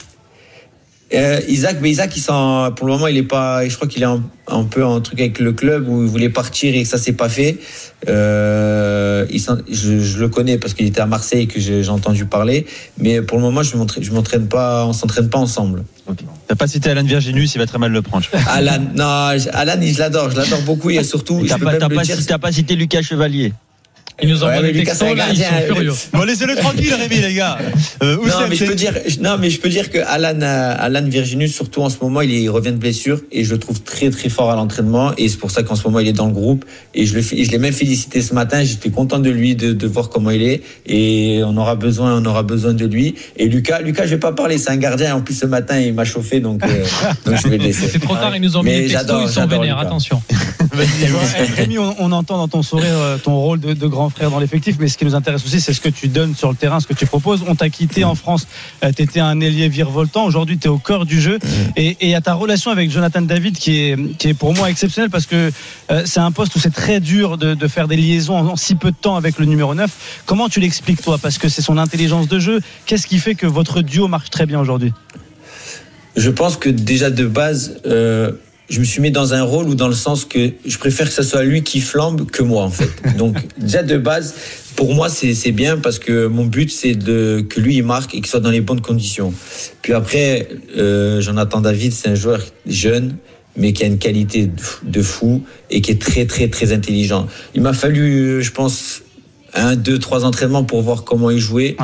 euh, 1.14 1.40
Isaac, 1.48 1.78
mais 1.80 1.90
Isaac, 1.90 2.14
il 2.16 2.20
sent, 2.20 2.32
pour 2.76 2.86
le 2.86 2.92
moment, 2.92 3.06
il 3.06 3.16
est 3.16 3.22
pas. 3.22 3.66
Je 3.66 3.74
crois 3.76 3.88
qu'il 3.88 4.02
est 4.02 4.06
un, 4.06 4.22
un, 4.46 4.64
peu 4.64 4.84
en 4.84 5.00
truc 5.00 5.18
avec 5.20 5.38
le 5.38 5.52
club 5.52 5.88
où 5.88 6.02
il 6.02 6.08
voulait 6.08 6.28
partir 6.28 6.74
et 6.74 6.82
que 6.82 6.88
ça 6.88 6.98
s'est 6.98 7.14
pas 7.14 7.30
fait. 7.30 7.56
Euh, 8.08 9.24
il 9.30 9.40
sent, 9.40 9.52
je, 9.70 10.00
je, 10.00 10.18
le 10.18 10.28
connais 10.28 10.58
parce 10.58 10.74
qu'il 10.74 10.86
était 10.86 11.00
à 11.00 11.06
Marseille 11.06 11.42
et 11.42 11.46
que 11.46 11.60
j'ai 11.60 11.88
entendu 11.88 12.26
parler. 12.26 12.66
Mais 12.98 13.22
pour 13.22 13.38
le 13.38 13.44
moment, 13.44 13.62
je 13.62 13.74
je 14.00 14.12
m'entraîne 14.12 14.48
pas, 14.48 14.84
on 14.84 14.92
s'entraîne 14.92 15.30
pas 15.30 15.38
ensemble. 15.38 15.84
Okay. 16.06 16.26
T'as 16.46 16.56
pas 16.56 16.66
cité 16.66 16.90
Alan 16.90 17.04
Virginus, 17.04 17.54
il 17.54 17.58
va 17.58 17.66
très 17.66 17.78
mal 17.78 17.90
le 17.90 18.02
prendre. 18.02 18.26
Alan, 18.48 18.78
non, 18.94 19.38
Alan, 19.52 19.80
je 19.80 19.98
l'adore, 19.98 20.30
je 20.30 20.36
l'adore 20.36 20.62
beaucoup 20.62 20.90
et 20.90 21.02
surtout. 21.04 21.42
T'as 21.46 22.38
pas 22.38 22.52
cité 22.52 22.76
Lucas 22.76 23.00
Chevalier. 23.00 23.54
Ils 24.20 24.28
nous 24.28 24.42
envoient 24.42 24.62
des 24.62 24.72
textos 24.72 25.16
là, 25.16 25.26
ils 25.30 25.36
sont 25.38 25.74
furieux. 25.74 25.92
Bon, 26.12 26.24
laissez-le 26.24 26.56
tranquille, 26.56 26.92
Rémi, 26.92 27.20
les 27.20 27.34
gars. 27.34 27.58
Euh, 28.02 28.16
non, 28.16 28.48
mais 28.48 28.56
je 28.56 28.64
peux 28.64 28.74
dire, 28.74 28.92
non, 29.20 29.36
mais 29.38 29.50
je 29.50 29.60
peux 29.60 29.68
dire 29.68 29.90
que 29.90 29.98
Alan, 29.98 30.40
Alan 30.40 31.04
Virginus, 31.04 31.54
surtout 31.54 31.82
en 31.82 31.90
ce 31.90 31.96
moment, 32.02 32.20
il, 32.20 32.32
il 32.32 32.48
revient 32.50 32.72
de 32.72 32.78
blessure 32.78 33.20
et 33.30 33.44
je 33.44 33.52
le 33.52 33.58
trouve 33.58 33.80
très 33.82 34.10
très 34.10 34.28
fort 34.28 34.50
à 34.50 34.56
l'entraînement 34.56 35.12
et 35.16 35.28
c'est 35.28 35.36
pour 35.36 35.50
ça 35.50 35.62
qu'en 35.62 35.76
ce 35.76 35.84
moment 35.84 36.00
il 36.00 36.08
est 36.08 36.12
dans 36.12 36.26
le 36.26 36.32
groupe 36.32 36.64
et 36.94 37.06
je, 37.06 37.14
le, 37.14 37.22
je 37.22 37.50
l'ai 37.50 37.58
même 37.58 37.72
félicité 37.72 38.20
ce 38.22 38.34
matin. 38.34 38.64
J'étais 38.64 38.90
content 38.90 39.18
de 39.18 39.30
lui, 39.30 39.54
de, 39.54 39.72
de 39.72 39.86
voir 39.86 40.08
comment 40.08 40.30
il 40.30 40.42
est 40.42 40.62
et 40.86 41.42
on 41.44 41.56
aura 41.56 41.76
besoin, 41.76 42.20
on 42.20 42.24
aura 42.24 42.42
besoin 42.42 42.72
de 42.72 42.86
lui. 42.86 43.14
Et 43.36 43.46
Lucas, 43.46 43.80
Lucas, 43.80 44.04
je 44.06 44.10
vais 44.10 44.18
pas 44.18 44.32
parler, 44.32 44.58
c'est 44.58 44.70
un 44.70 44.76
gardien. 44.76 45.14
En 45.14 45.20
plus 45.20 45.34
ce 45.34 45.46
matin, 45.46 45.78
il 45.78 45.94
m'a 45.94 46.04
chauffé, 46.04 46.40
donc, 46.40 46.64
euh, 46.64 46.84
donc 47.24 47.36
je 47.42 47.48
vais 47.48 47.58
le 47.58 47.64
laisser. 47.64 47.88
C'est 47.88 48.00
trop 48.00 48.14
tard, 48.14 48.34
ils 48.34 48.42
nous 48.42 48.56
ont 48.56 48.62
mis 48.62 48.72
des 48.72 48.88
textos, 48.88 49.22
ils 49.24 49.32
sont 49.32 49.46
vénères. 49.46 49.78
Attention. 49.78 50.20
Rémi, 51.56 51.78
on, 51.78 51.94
on, 51.98 52.12
entend 52.12 52.38
dans 52.38 52.48
ton 52.48 52.62
sourire 52.62 53.18
ton 53.22 53.36
rôle 53.36 53.60
de, 53.60 53.74
de 53.74 53.86
grand 53.86 54.10
frère 54.10 54.30
dans 54.30 54.38
l'effectif, 54.38 54.76
mais 54.78 54.88
ce 54.88 54.98
qui 54.98 55.04
nous 55.04 55.14
intéresse 55.14 55.44
aussi, 55.44 55.60
c'est 55.60 55.72
ce 55.72 55.80
que 55.80 55.88
tu 55.88 56.08
donnes 56.08 56.34
sur 56.34 56.50
le 56.50 56.56
terrain, 56.56 56.80
ce 56.80 56.86
que 56.86 56.94
tu 56.94 57.06
proposes. 57.06 57.44
On 57.46 57.54
t'a 57.54 57.68
quitté 57.70 58.04
en 58.04 58.14
France, 58.14 58.46
euh, 58.84 58.92
tu 58.94 59.02
étais 59.02 59.20
un 59.20 59.40
ailier 59.40 59.68
virevoltant, 59.68 60.24
aujourd'hui 60.24 60.58
tu 60.58 60.66
es 60.66 60.70
au 60.70 60.78
cœur 60.78 61.06
du 61.06 61.20
jeu. 61.20 61.38
Et 61.76 61.96
il 62.00 62.08
y 62.08 62.14
a 62.14 62.20
ta 62.20 62.34
relation 62.34 62.70
avec 62.70 62.90
Jonathan 62.90 63.22
David 63.22 63.56
qui 63.56 63.78
est, 63.78 64.16
qui 64.16 64.28
est 64.28 64.34
pour 64.34 64.54
moi 64.54 64.70
exceptionnelle 64.70 65.10
parce 65.10 65.26
que 65.26 65.50
euh, 65.90 66.02
c'est 66.04 66.20
un 66.20 66.32
poste 66.32 66.54
où 66.56 66.58
c'est 66.58 66.74
très 66.74 67.00
dur 67.00 67.38
de, 67.38 67.54
de, 67.54 67.68
faire 67.68 67.88
des 67.88 67.96
liaisons 67.96 68.36
en, 68.36 68.56
si 68.56 68.74
peu 68.74 68.90
de 68.90 68.96
temps 68.96 69.16
avec 69.16 69.38
le 69.38 69.46
numéro 69.46 69.74
9. 69.74 70.22
Comment 70.26 70.48
tu 70.48 70.60
l'expliques 70.60 71.02
toi? 71.02 71.18
Parce 71.18 71.38
que 71.38 71.48
c'est 71.48 71.62
son 71.62 71.78
intelligence 71.78 72.28
de 72.28 72.38
jeu. 72.38 72.60
Qu'est-ce 72.86 73.06
qui 73.06 73.18
fait 73.18 73.34
que 73.34 73.46
votre 73.46 73.82
duo 73.82 74.08
marche 74.08 74.30
très 74.30 74.46
bien 74.46 74.60
aujourd'hui? 74.60 74.92
Je 76.16 76.30
pense 76.30 76.56
que 76.56 76.68
déjà 76.68 77.10
de 77.10 77.26
base... 77.26 77.80
Euh 77.86 78.32
je 78.68 78.80
me 78.80 78.84
suis 78.84 79.00
mis 79.00 79.10
dans 79.10 79.34
un 79.34 79.42
rôle 79.42 79.68
où 79.68 79.74
dans 79.74 79.88
le 79.88 79.94
sens 79.94 80.24
que 80.24 80.50
je 80.64 80.78
préfère 80.78 81.08
que 81.08 81.14
ce 81.14 81.22
soit 81.22 81.42
lui 81.42 81.62
qui 81.62 81.80
flambe 81.80 82.30
que 82.30 82.42
moi 82.42 82.62
en 82.62 82.70
fait. 82.70 82.90
Donc 83.16 83.36
déjà 83.56 83.82
de 83.82 83.96
base, 83.96 84.34
pour 84.76 84.94
moi 84.94 85.08
c'est 85.08 85.52
bien 85.52 85.78
parce 85.78 85.98
que 85.98 86.26
mon 86.26 86.44
but 86.44 86.70
c'est 86.70 86.94
de 86.94 87.44
que 87.48 87.60
lui 87.60 87.76
il 87.76 87.84
marque 87.84 88.14
et 88.14 88.18
qu'il 88.18 88.26
soit 88.26 88.40
dans 88.40 88.50
les 88.50 88.60
bonnes 88.60 88.80
conditions. 88.80 89.32
Puis 89.82 89.92
après, 89.92 90.48
euh, 90.76 91.20
Jonathan 91.20 91.60
David 91.60 91.92
c'est 91.92 92.08
un 92.08 92.14
joueur 92.14 92.40
jeune 92.66 93.16
mais 93.56 93.72
qui 93.72 93.82
a 93.82 93.86
une 93.86 93.98
qualité 93.98 94.50
de 94.82 95.02
fou 95.02 95.42
et 95.70 95.80
qui 95.80 95.90
est 95.90 96.00
très 96.00 96.26
très 96.26 96.48
très 96.48 96.72
intelligent. 96.72 97.26
Il 97.54 97.62
m'a 97.62 97.72
fallu, 97.72 98.42
je 98.42 98.52
pense, 98.52 99.02
un, 99.54 99.74
deux, 99.74 99.98
trois 99.98 100.24
entraînements 100.24 100.62
pour 100.62 100.82
voir 100.82 101.04
comment 101.04 101.30
il 101.30 101.40
jouait. 101.40 101.76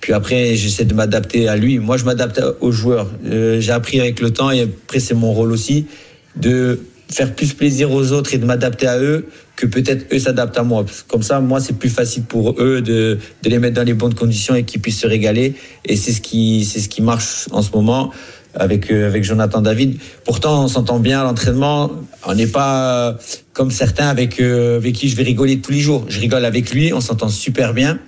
Puis 0.00 0.12
après, 0.12 0.56
j'essaie 0.56 0.84
de 0.84 0.94
m'adapter 0.94 1.48
à 1.48 1.56
lui. 1.56 1.78
Moi, 1.78 1.96
je 1.96 2.04
m'adapte 2.04 2.42
aux 2.60 2.72
joueurs. 2.72 3.08
Euh, 3.24 3.60
j'ai 3.60 3.70
appris 3.70 4.00
avec 4.00 4.20
le 4.20 4.32
temps 4.32 4.50
et 4.50 4.62
après, 4.62 4.98
c'est 4.98 5.14
mon 5.14 5.32
rôle 5.32 5.52
aussi 5.52 5.86
de 6.36 6.80
faire 7.10 7.34
plus 7.34 7.52
plaisir 7.52 7.90
aux 7.90 8.12
autres 8.12 8.34
et 8.34 8.38
de 8.38 8.46
m'adapter 8.46 8.86
à 8.86 8.98
eux 8.98 9.26
que 9.54 9.66
peut-être 9.66 10.06
eux 10.14 10.18
s'adaptent 10.18 10.58
à 10.58 10.62
moi. 10.62 10.84
Comme 11.08 11.22
ça, 11.22 11.40
moi, 11.40 11.60
c'est 11.60 11.74
plus 11.78 11.90
facile 11.90 12.22
pour 12.22 12.56
eux 12.58 12.80
de, 12.80 13.18
de 13.42 13.48
les 13.50 13.58
mettre 13.58 13.74
dans 13.74 13.84
les 13.84 13.94
bonnes 13.94 14.14
conditions 14.14 14.54
et 14.54 14.64
qu'ils 14.64 14.80
puissent 14.80 15.00
se 15.00 15.06
régaler. 15.06 15.54
Et 15.84 15.96
c'est 15.96 16.12
ce 16.12 16.20
qui, 16.20 16.64
c'est 16.64 16.80
ce 16.80 16.88
qui 16.88 17.02
marche 17.02 17.48
en 17.52 17.60
ce 17.62 17.70
moment 17.72 18.10
avec 18.54 18.90
euh, 18.90 19.06
avec 19.06 19.24
Jonathan 19.24 19.60
David. 19.60 19.98
Pourtant, 20.24 20.64
on 20.64 20.68
s'entend 20.68 21.00
bien 21.00 21.20
à 21.20 21.24
l'entraînement. 21.24 21.90
On 22.26 22.34
n'est 22.34 22.46
pas 22.46 23.16
comme 23.52 23.70
certains 23.70 24.08
avec 24.08 24.40
euh, 24.40 24.76
avec 24.76 24.94
qui 24.94 25.08
je 25.08 25.16
vais 25.16 25.22
rigoler 25.22 25.60
tous 25.60 25.72
les 25.72 25.80
jours. 25.80 26.04
Je 26.08 26.20
rigole 26.20 26.44
avec 26.44 26.72
lui, 26.72 26.92
on 26.92 27.00
s'entend 27.00 27.28
super 27.28 27.74
bien. 27.74 27.98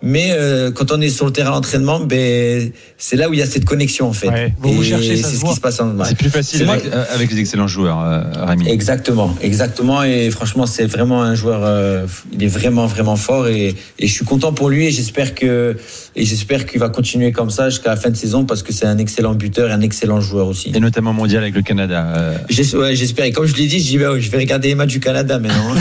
Mais 0.00 0.30
euh, 0.30 0.70
quand 0.70 0.92
on 0.92 1.00
est 1.00 1.08
sur 1.08 1.26
le 1.26 1.32
terrain 1.32 1.50
d'entraînement, 1.50 1.98
ben, 1.98 2.70
c'est 2.96 3.16
là 3.16 3.28
où 3.28 3.32
il 3.32 3.40
y 3.40 3.42
a 3.42 3.46
cette 3.46 3.64
connexion 3.64 4.08
en 4.08 4.12
fait. 4.12 4.52
vous, 4.58 4.72
vous 4.72 4.84
cherchez, 4.84 5.16
c'est 5.16 5.36
ce 5.36 5.44
qui 5.44 5.54
se 5.54 5.60
passe 5.60 5.80
en 5.80 6.04
C'est 6.04 6.16
plus 6.16 6.30
facile 6.30 6.68
avec, 6.68 6.86
euh, 6.86 7.04
avec, 7.12 7.32
les 7.32 7.40
excellents 7.40 7.66
joueurs, 7.66 8.00
euh, 8.00 8.22
Rémi. 8.44 8.68
Exactement, 8.68 9.34
exactement. 9.40 10.04
Et 10.04 10.30
franchement, 10.30 10.66
c'est 10.66 10.86
vraiment 10.86 11.22
un 11.22 11.34
joueur. 11.34 11.62
Euh, 11.64 12.06
il 12.32 12.44
est 12.44 12.48
vraiment, 12.48 12.86
vraiment 12.86 13.16
fort. 13.16 13.48
Et, 13.48 13.74
et, 13.98 14.06
je 14.06 14.12
suis 14.12 14.24
content 14.24 14.52
pour 14.52 14.70
lui. 14.70 14.86
Et 14.86 14.90
j'espère 14.92 15.34
que 15.34 15.76
et 16.18 16.24
j'espère 16.24 16.66
qu'il 16.66 16.80
va 16.80 16.88
continuer 16.88 17.30
comme 17.30 17.50
ça 17.50 17.70
jusqu'à 17.70 17.90
la 17.90 17.96
fin 17.96 18.10
de 18.10 18.16
saison 18.16 18.44
parce 18.44 18.62
que 18.64 18.72
c'est 18.72 18.86
un 18.86 18.98
excellent 18.98 19.34
buteur 19.34 19.70
et 19.70 19.72
un 19.72 19.80
excellent 19.80 20.20
joueur 20.20 20.48
aussi. 20.48 20.72
Et 20.74 20.80
notamment 20.80 21.12
mondial 21.12 21.42
avec 21.42 21.54
le 21.54 21.62
Canada. 21.62 22.12
Euh... 22.16 22.36
J'espère. 22.48 23.24
et 23.24 23.32
comme 23.32 23.46
je 23.46 23.54
l'ai 23.54 23.66
dit, 23.66 23.78
je, 23.78 23.86
dis, 23.86 23.98
bah, 23.98 24.18
je 24.18 24.30
vais 24.30 24.38
regarder 24.38 24.68
les 24.68 24.74
matchs 24.74 24.92
du 24.92 25.00
Canada 25.00 25.38
maintenant. 25.38 25.74
Hein. 25.74 25.78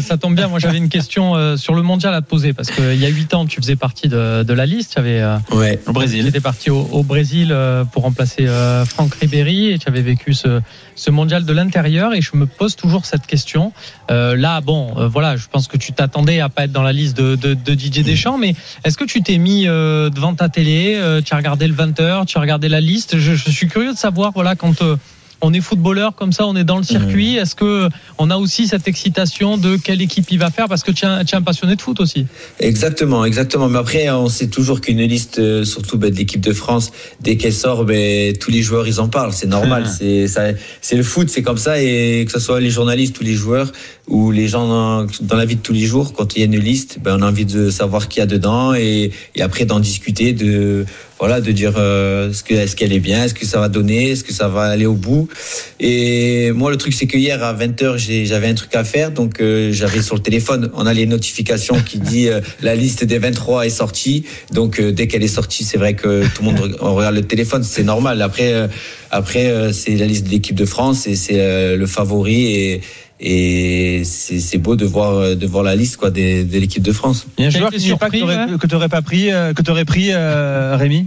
ça 0.00 0.16
tombe 0.16 0.34
bien. 0.34 0.48
Moi, 0.48 0.58
j'avais 0.58 0.78
une 0.78 0.88
question 0.88 1.36
euh, 1.36 1.56
sur 1.56 1.74
le 1.74 1.82
mondial 1.82 2.14
à 2.14 2.22
te 2.22 2.26
poser 2.26 2.52
parce 2.52 2.70
qu'il 2.70 2.96
y 2.96 3.04
a 3.04 3.08
8 3.08 3.34
ans, 3.34 3.46
tu 3.46 3.60
faisais 3.60 3.76
partie 3.76 4.08
de, 4.08 4.42
de 4.42 4.52
la 4.54 4.64
liste. 4.66 4.94
Tu 4.94 4.98
avais, 4.98 5.20
euh, 5.20 5.36
ouais, 5.52 5.78
au 5.86 5.92
Brésil. 5.92 6.22
Tu 6.22 6.28
étais 6.28 6.40
parti 6.40 6.70
au, 6.70 6.88
au, 6.92 7.02
Brésil 7.02 7.48
euh, 7.50 7.84
pour 7.84 8.02
remplacer 8.04 8.46
Franck 8.86 9.14
Ribéry 9.14 9.72
et 9.72 9.78
tu 9.78 9.88
avais 9.88 10.02
vécu 10.02 10.32
ce, 10.32 10.60
ce 10.94 11.10
mondial 11.10 11.44
de 11.44 11.52
l'intérieur. 11.52 12.14
Et 12.14 12.20
je 12.20 12.34
me 12.34 12.46
pose 12.46 12.76
toujours 12.76 13.04
cette 13.04 13.26
question. 13.26 13.72
là, 14.08 14.60
bon, 14.60 15.08
voilà, 15.08 15.36
je 15.36 15.46
pense 15.50 15.68
que 15.68 15.76
tu 15.76 15.92
t'attendais 15.92 16.40
à 16.40 16.48
pas 16.48 16.64
être 16.64 16.72
dans 16.72 16.82
la 16.82 16.92
liste 16.92 17.16
de, 17.16 17.25
de, 17.34 17.54
de 17.54 17.74
Didier 17.74 18.04
Deschamps, 18.04 18.38
mais 18.38 18.54
est-ce 18.84 18.96
que 18.96 19.04
tu 19.04 19.22
t'es 19.22 19.38
mis 19.38 19.64
devant 19.64 20.34
ta 20.34 20.48
télé, 20.48 21.00
tu 21.24 21.34
as 21.34 21.36
regardé 21.36 21.66
le 21.66 21.74
20h, 21.74 22.26
tu 22.26 22.38
as 22.38 22.40
regardé 22.40 22.68
la 22.68 22.80
liste? 22.80 23.18
Je, 23.18 23.34
je, 23.34 23.50
suis 23.50 23.66
curieux 23.66 23.92
de 23.92 23.98
savoir, 23.98 24.32
voilà, 24.32 24.54
quand 24.54 24.82
on 25.40 25.52
est 25.52 25.60
footballeur 25.60 26.14
comme 26.14 26.32
ça, 26.32 26.46
on 26.46 26.56
est 26.56 26.64
dans 26.64 26.78
le 26.78 26.82
circuit. 26.82 27.36
Est-ce 27.36 27.54
que 27.54 27.88
on 28.18 28.30
a 28.30 28.36
aussi 28.36 28.66
cette 28.66 28.88
excitation 28.88 29.58
de 29.58 29.76
quelle 29.76 30.00
équipe 30.00 30.30
il 30.30 30.38
va 30.38 30.50
faire? 30.50 30.68
Parce 30.68 30.82
que 30.82 30.90
tu 30.90 31.04
es, 31.04 31.08
un 31.08 31.42
passionné 31.42 31.76
de 31.76 31.82
foot 31.82 32.00
aussi 32.00 32.26
Exactement, 32.58 33.24
exactement. 33.24 33.68
Mais 33.68 33.78
après, 33.78 34.08
on 34.10 34.28
sait 34.28 34.48
toujours 34.48 34.80
qu'une 34.80 35.02
liste, 35.02 35.38
euh, 35.38 35.64
surtout 35.64 35.98
ben, 35.98 36.10
de 36.10 36.16
l'équipe 36.16 36.40
de 36.40 36.52
France, 36.52 36.92
dès 37.20 37.36
qu'elle 37.36 37.52
sort, 37.52 37.84
ben, 37.84 38.32
tous 38.36 38.50
les 38.50 38.62
joueurs 38.62 38.88
ils 38.88 39.00
en 39.00 39.08
parlent. 39.08 39.32
C'est 39.32 39.46
normal. 39.46 39.86
C'est 39.86 40.26
c'est 40.80 40.96
le 40.96 41.02
foot, 41.02 41.28
c'est 41.28 41.42
comme 41.42 41.58
ça. 41.58 41.80
Et 41.82 42.24
que 42.24 42.32
ce 42.32 42.38
soit 42.38 42.60
les 42.60 42.70
journalistes 42.70 43.20
ou 43.20 43.24
les 43.24 43.34
joueurs 43.34 43.72
ou 44.08 44.30
les 44.30 44.46
gens 44.46 44.66
dans, 44.68 45.06
dans, 45.22 45.36
la 45.36 45.44
vie 45.44 45.56
de 45.56 45.60
tous 45.60 45.72
les 45.72 45.86
jours, 45.86 46.12
quand 46.12 46.36
il 46.36 46.40
y 46.40 46.42
a 46.42 46.46
une 46.46 46.58
liste, 46.58 46.98
ben, 47.02 47.16
on 47.18 47.22
a 47.22 47.28
envie 47.28 47.44
de 47.44 47.70
savoir 47.70 48.08
qui 48.08 48.20
y 48.20 48.22
a 48.22 48.26
dedans 48.26 48.74
et, 48.74 49.10
et 49.34 49.42
après 49.42 49.64
d'en 49.64 49.80
discuter 49.80 50.32
de 50.32 50.86
voilà, 51.18 51.40
de 51.40 51.50
dire 51.50 51.74
euh, 51.78 52.30
est-ce 52.30 52.44
que 52.44 52.54
est-ce 52.54 52.76
qu'elle 52.76 52.92
est 52.92 53.00
bien, 53.00 53.24
est-ce 53.24 53.34
que 53.34 53.46
ça 53.46 53.58
va 53.58 53.68
donner, 53.68 54.10
est-ce 54.10 54.22
que 54.22 54.34
ça 54.34 54.48
va 54.48 54.64
aller 54.64 54.84
au 54.84 54.94
bout. 54.94 55.28
Et 55.80 56.52
moi, 56.52 56.70
le 56.70 56.76
truc 56.76 56.92
c'est 56.92 57.06
que 57.06 57.16
hier 57.16 57.42
à 57.42 57.54
20h, 57.54 57.96
j'avais 58.26 58.48
un 58.48 58.54
truc 58.54 58.74
à 58.74 58.84
faire, 58.84 59.12
donc 59.12 59.40
euh, 59.40 59.72
j'avais 59.72 60.02
sur 60.02 60.14
le 60.14 60.20
téléphone, 60.20 60.70
on 60.74 60.86
a 60.86 60.92
les 60.92 61.06
notifications 61.06 61.80
qui 61.80 61.98
dit 61.98 62.28
euh, 62.28 62.40
la 62.60 62.74
liste 62.74 63.04
des 63.04 63.18
23 63.18 63.66
est 63.66 63.70
sortie. 63.70 64.24
Donc 64.52 64.78
euh, 64.78 64.92
dès 64.92 65.06
qu'elle 65.06 65.24
est 65.24 65.28
sortie, 65.28 65.64
c'est 65.64 65.78
vrai 65.78 65.94
que 65.94 66.22
tout 66.34 66.42
le 66.42 66.52
monde 66.52 66.76
on 66.80 66.94
regarde 66.94 67.14
le 67.14 67.22
téléphone, 67.22 67.62
c'est 67.62 67.84
normal. 67.84 68.20
Après, 68.20 68.52
euh, 68.52 68.68
après 69.10 69.72
c'est 69.72 69.96
la 69.96 70.06
liste 70.06 70.26
de 70.26 70.30
l'équipe 70.30 70.56
de 70.56 70.66
France 70.66 71.06
et 71.06 71.16
c'est 71.16 71.76
le 71.76 71.86
favori 71.86 72.52
et 72.52 72.80
et 73.18 74.02
c'est 74.04 74.58
beau 74.58 74.76
de 74.76 74.84
voir 74.84 75.36
de 75.36 75.46
voir 75.46 75.62
la 75.62 75.74
liste 75.74 75.96
quoi 75.96 76.10
de, 76.10 76.44
de 76.44 76.58
l'équipe 76.58 76.82
de 76.82 76.92
France. 76.92 77.26
Il 77.38 77.42
y 77.42 77.44
a 77.44 77.48
un 77.48 77.50
joueur 77.50 77.70
qui 77.70 77.94
pas 77.96 78.10
que 78.10 78.66
tu 78.66 78.74
n'aurais 78.74 78.88
pas 78.88 79.02
pris 79.02 79.28
que 79.28 79.62
tu 79.62 79.70
aurais 79.70 79.84
pris 79.84 80.10
euh, 80.12 80.76
Rémi? 80.76 81.06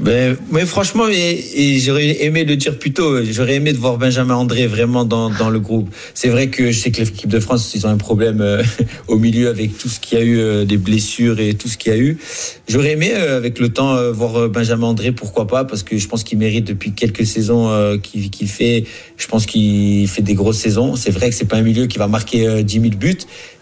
Ben, 0.00 0.36
mais 0.52 0.64
franchement, 0.64 1.04
j'aurais 1.06 2.24
aimé 2.24 2.44
le 2.44 2.56
dire 2.56 2.78
plus 2.78 2.92
tôt. 2.92 3.24
J'aurais 3.24 3.56
aimé 3.56 3.72
de 3.72 3.78
voir 3.78 3.98
Benjamin 3.98 4.36
André 4.36 4.66
vraiment 4.66 5.04
dans, 5.04 5.50
le 5.50 5.58
groupe. 5.58 5.92
C'est 6.14 6.28
vrai 6.28 6.48
que 6.48 6.70
je 6.70 6.78
sais 6.78 6.90
que 6.90 7.00
l'équipe 7.00 7.28
de 7.28 7.40
France, 7.40 7.72
ils 7.74 7.86
ont 7.86 7.90
un 7.90 7.96
problème 7.96 8.40
euh, 8.40 8.62
au 9.08 9.18
milieu 9.18 9.48
avec 9.48 9.76
tout 9.76 9.88
ce 9.88 9.98
qu'il 9.98 10.18
y 10.18 10.20
a 10.20 10.24
eu, 10.24 10.38
euh, 10.38 10.64
des 10.64 10.76
blessures 10.76 11.40
et 11.40 11.54
tout 11.54 11.68
ce 11.68 11.76
qu'il 11.76 11.92
y 11.92 11.94
a 11.96 11.98
eu. 11.98 12.18
J'aurais 12.68 12.92
aimé, 12.92 13.10
euh, 13.12 13.36
avec 13.36 13.58
le 13.58 13.70
temps, 13.70 13.96
voir 14.12 14.48
Benjamin 14.48 14.86
André, 14.86 15.10
pourquoi 15.10 15.46
pas, 15.46 15.64
parce 15.64 15.82
que 15.82 15.98
je 15.98 16.06
pense 16.06 16.22
qu'il 16.22 16.38
mérite 16.38 16.64
depuis 16.64 16.92
quelques 16.92 17.26
saisons 17.26 17.98
qu'il 18.02 18.30
qu'il 18.30 18.48
fait. 18.48 18.84
Je 19.16 19.26
pense 19.26 19.46
qu'il 19.46 20.06
fait 20.06 20.22
des 20.22 20.34
grosses 20.34 20.58
saisons. 20.58 20.94
C'est 20.94 21.10
vrai 21.10 21.30
que 21.30 21.34
c'est 21.34 21.46
pas 21.46 21.56
un 21.56 21.62
milieu 21.62 21.86
qui 21.86 21.98
va 21.98 22.06
marquer 22.06 22.62
10 22.62 22.80
000 22.80 22.94
buts, 22.96 23.18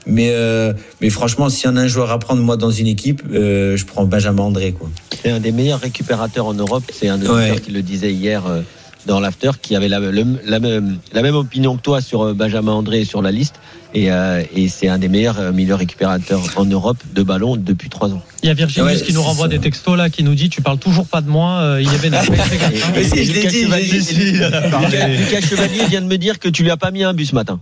mais, 0.07 0.31
euh, 0.33 0.73
mais 1.01 1.11
franchement, 1.11 1.49
s'il 1.49 1.69
y 1.69 1.73
en 1.73 1.77
a 1.77 1.83
un 1.83 1.89
joueur 1.89 2.11
à 2.11 2.19
prendre, 2.19 2.43
moi, 2.43 2.57
dans 2.57 2.71
une 2.71 2.87
équipe, 2.87 3.23
euh, 3.33 3.77
je 3.77 3.85
prends 3.85 4.05
Benjamin 4.05 4.45
André. 4.45 4.75
C'est 5.23 5.31
un 5.31 5.41
des 5.41 5.53
meilleurs 5.53 5.81
récupérateurs 5.81 6.47
en 6.47 6.55
Europe. 6.55 6.85
C'est 6.93 7.09
un 7.09 7.17
auditeur 7.17 7.37
ouais. 7.37 7.61
qui 7.61 7.73
le 7.73 7.83
disait 7.83 8.13
hier 8.13 8.47
euh, 8.47 8.63
dans 9.07 9.21
l'after, 9.21 9.53
qui 9.61 9.75
avait 9.75 9.89
la, 9.89 9.99
le, 9.99 10.25
la, 10.45 10.61
même, 10.61 10.99
la 11.13 11.23
même 11.23 11.35
opinion 11.35 11.77
que 11.77 11.83
toi 11.83 12.01
sur 12.01 12.23
euh, 12.23 12.35
Benjamin 12.35 12.73
André 12.73 13.01
et 13.01 13.05
sur 13.05 13.23
la 13.23 13.31
liste. 13.31 13.57
Et, 13.95 14.11
euh, 14.11 14.43
et 14.55 14.69
c'est 14.69 14.89
un 14.89 14.99
des 14.99 15.09
meilleurs 15.09 15.39
euh, 15.39 15.53
milieux 15.53 15.75
récupérateurs 15.75 16.43
en 16.57 16.65
Europe 16.65 16.99
de 17.15 17.23
ballon 17.23 17.57
depuis 17.57 17.89
trois 17.89 18.13
ans. 18.13 18.23
Il 18.43 18.49
y 18.49 18.51
a 18.51 18.55
Virginie 18.55 18.87
ouais, 18.87 19.01
qui 19.01 19.13
nous 19.13 19.23
renvoie 19.23 19.47
ça. 19.47 19.51
des 19.51 19.59
textos 19.59 19.97
là, 19.97 20.11
qui 20.11 20.23
nous 20.23 20.35
dit 20.35 20.51
Tu 20.51 20.61
parles 20.61 20.79
toujours 20.79 21.07
pas 21.07 21.21
de 21.21 21.31
moi, 21.31 21.61
euh, 21.61 21.81
il 21.81 21.91
y 21.91 21.95
avait 21.95 22.11
Mais 22.95 23.05
si, 23.05 23.25
je 23.25 23.33
l'ai 23.33 23.47
dit, 23.47 23.65
Lucas 23.65 25.41
Chevalier 25.41 25.87
vient 25.89 26.03
de 26.03 26.07
me 26.07 26.19
dire 26.19 26.39
que 26.39 26.49
tu 26.49 26.63
lui 26.63 26.71
as 26.71 26.77
pas 26.77 26.91
mis 26.91 27.05
un 27.05 27.15
but 27.15 27.27
ce 27.27 27.35
matin. 27.35 27.61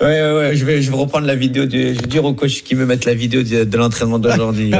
Ouais, 0.00 0.06
ouais, 0.06 0.32
ouais, 0.32 0.56
je 0.56 0.64
vais, 0.64 0.80
je 0.80 0.90
vais 0.90 0.96
reprendre 0.96 1.26
la 1.26 1.34
vidéo. 1.34 1.66
Du, 1.66 1.94
je 1.94 2.00
vais 2.00 2.06
dire 2.06 2.24
au 2.24 2.32
coach 2.32 2.62
qui 2.62 2.74
me 2.74 2.86
mette 2.86 3.04
la 3.04 3.14
vidéo 3.14 3.42
de, 3.42 3.64
de 3.64 3.76
l'entraînement 3.76 4.18
d'aujourd'hui. 4.18 4.72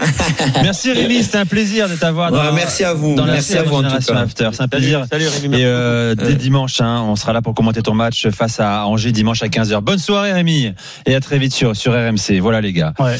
merci 0.62 0.92
Rémi, 0.92 1.22
c'était 1.22 1.38
un 1.38 1.46
plaisir 1.46 1.88
de 1.88 1.94
t'avoir. 1.94 2.32
Ouais, 2.32 2.52
merci 2.54 2.84
à 2.84 2.94
vous. 2.94 3.14
merci 3.14 3.56
à 3.56 3.62
vous 3.62 3.76
en 3.76 3.82
tout 3.82 3.88
cas. 3.88 4.16
After. 4.16 4.50
C'est 4.52 4.62
un 4.62 4.68
plaisir. 4.68 5.04
Salut, 5.10 5.26
Rémi. 5.28 5.60
Et 5.60 5.64
euh, 5.64 6.14
dès 6.14 6.34
dimanche, 6.34 6.80
hein, 6.80 7.04
on 7.06 7.16
sera 7.16 7.32
là 7.32 7.42
pour 7.42 7.54
commenter 7.54 7.82
ton 7.82 7.94
match 7.94 8.28
face 8.30 8.58
à 8.60 8.86
Angers 8.86 9.12
dimanche 9.12 9.42
à 9.42 9.48
15h. 9.48 9.80
Bonne 9.80 9.98
soirée 9.98 10.32
Rémi 10.32 10.72
et 11.06 11.14
à 11.14 11.20
très 11.20 11.38
vite 11.38 11.52
sur, 11.52 11.76
sur 11.76 11.92
RMC. 11.92 12.40
Voilà 12.40 12.60
les 12.60 12.72
gars. 12.72 12.92
Ouais. 12.98 13.16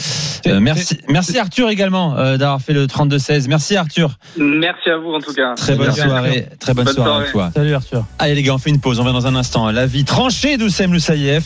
Euh, 0.46 0.60
merci, 0.60 0.98
merci 1.08 1.38
Arthur 1.38 1.70
également 1.70 2.16
euh, 2.18 2.36
d'avoir 2.36 2.60
fait 2.60 2.72
le 2.72 2.86
32-16. 2.86 3.46
Merci 3.48 3.76
Arthur. 3.76 4.18
Merci 4.36 4.90
à 4.90 4.96
vous 4.96 5.12
en 5.12 5.20
tout 5.20 5.32
cas. 5.32 5.54
Très 5.54 5.76
bonne 5.76 5.92
soirée. 5.92 6.48
Très 6.58 6.74
bonne, 6.74 6.86
bonne 6.86 6.94
soirée, 6.94 7.10
soirée 7.10 7.28
à 7.28 7.30
toi. 7.30 7.50
Salut 7.54 7.74
Arthur. 7.74 8.04
Allez 8.18 8.34
les 8.34 8.42
gars, 8.42 8.54
on 8.54 8.58
fait 8.58 8.70
une 8.70 8.80
pause. 8.80 8.98
On 8.98 9.04
va 9.04 9.12
dans 9.12 9.26
un 9.26 9.36
instant. 9.36 9.75
La 9.76 9.86
vie 9.86 10.04
tranchée 10.04 10.56
d'Oussem 10.56 10.90
Loussaïef. 10.90 11.44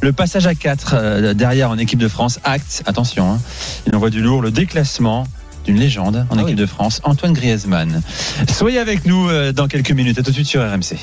Le 0.00 0.10
passage 0.10 0.46
à 0.46 0.54
4 0.54 0.94
euh, 0.94 1.34
derrière 1.34 1.68
en 1.68 1.76
équipe 1.76 1.98
de 1.98 2.08
France. 2.08 2.40
Acte, 2.42 2.82
attention, 2.86 3.32
hein, 3.32 3.40
il 3.86 3.94
envoie 3.94 4.08
du 4.08 4.22
lourd. 4.22 4.40
Le 4.40 4.50
déclassement 4.50 5.26
d'une 5.66 5.76
légende 5.76 6.26
en 6.30 6.38
ah 6.38 6.40
équipe 6.40 6.54
oui. 6.54 6.54
de 6.54 6.64
France, 6.64 7.02
Antoine 7.04 7.34
Griezmann. 7.34 8.00
Soyez 8.48 8.78
avec 8.78 9.04
nous 9.04 9.28
euh, 9.28 9.52
dans 9.52 9.68
quelques 9.68 9.90
minutes. 9.90 10.18
À 10.18 10.22
tout 10.22 10.30
de 10.30 10.36
suite 10.36 10.46
sur 10.46 10.62
RMC. 10.62 10.96